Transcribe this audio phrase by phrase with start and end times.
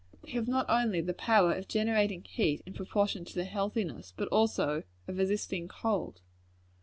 [0.23, 4.29] They have not only the power of generating heat in proportion to their healthiness, but
[4.29, 6.21] also of resisting cold.